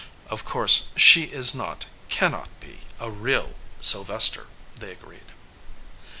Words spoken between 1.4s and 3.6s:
not, cannot be, a real